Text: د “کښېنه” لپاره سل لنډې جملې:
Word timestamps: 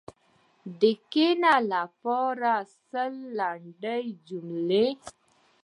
د 0.79 0.81
“کښېنه” 1.11 1.55
لپاره 1.73 2.53
سل 2.89 3.13
لنډې 3.39 4.01
جملې: 4.27 4.87